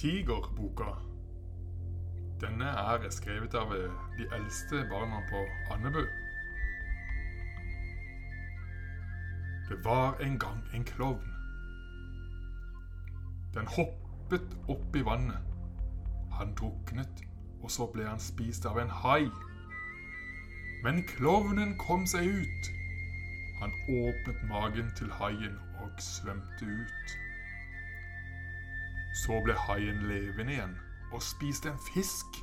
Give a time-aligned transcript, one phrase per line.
[0.00, 0.84] Tigerboka.
[2.40, 5.42] Denne er skrevet av eh, de eldste barna på
[5.74, 6.00] Andebu.
[9.68, 11.28] Det var en gang en klovn.
[13.52, 15.44] Den hoppet opp i vannet.
[16.32, 17.24] Han druknet,
[17.60, 19.28] og så ble han spist av en hai.
[20.80, 22.76] Men klovnen kom seg ut.
[23.60, 27.20] Han åpnet magen til haien og svømte ut.
[29.20, 30.76] Så ble haien levende igjen
[31.12, 32.38] og spiste en fisk.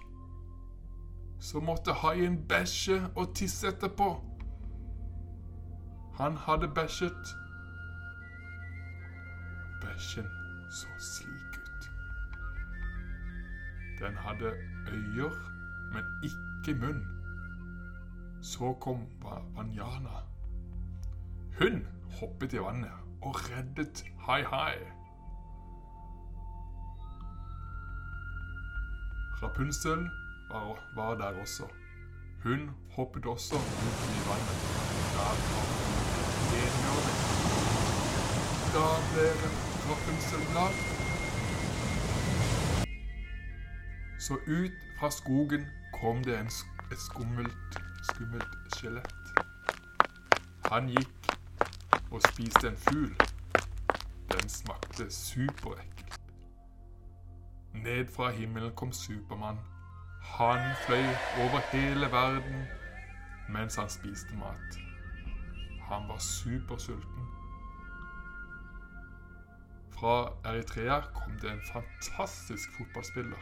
[1.40, 4.10] Så måtte haien bæsje og tisse etterpå.
[6.20, 7.34] Han hadde bæsjet.
[9.82, 10.30] Bæsjen
[10.70, 11.90] så slik ut.
[14.00, 14.54] Den hadde
[14.92, 15.34] øyer,
[15.94, 17.06] men ikke munn.
[18.42, 19.08] Så kom
[19.56, 20.22] Vanjana.
[21.60, 21.88] Hun
[22.20, 24.76] hoppet i vannet og reddet Hai Hai.
[29.44, 30.10] Rapunzel
[30.50, 31.64] var, var der også.
[32.44, 34.58] Hun hoppet også ut i vannet.
[35.16, 35.70] Der kom
[36.62, 37.20] enhjørning.
[38.76, 39.28] Da ble
[39.90, 40.74] Rapunzel glad.
[44.20, 45.66] Så ut fra skogen
[46.02, 46.52] kom det en,
[46.92, 47.82] et skummelt,
[48.14, 49.46] skummelt skjelett.
[50.66, 51.32] Han gikk
[52.12, 53.16] og spiste en fugl.
[54.34, 55.97] Den smakte superekkelt.
[57.74, 59.60] Ned fra himmelen kom Supermann.
[60.24, 61.08] Han fløy
[61.44, 62.68] over hele verden
[63.50, 64.80] mens han spiste mat.
[65.82, 67.28] Han var supersulten.
[69.92, 73.38] Fra Eritrea kom det en fantastisk fotballspiller.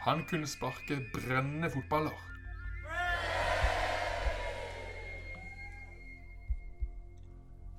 [0.00, 2.18] Han kunne sparke brennende fotballer.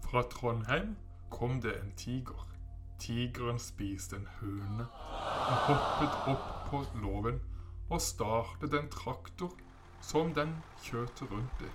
[0.04, 0.96] Fra Trondheim
[1.30, 2.48] kom det en tiger.
[3.00, 4.86] Tigeren spiste en høne.
[5.70, 7.36] Hoppet opp på låven
[7.94, 9.52] og startet en traktor
[10.02, 11.70] som den kjørte rundt i.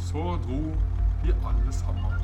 [0.00, 0.62] Så dro
[1.26, 2.23] de alle sammen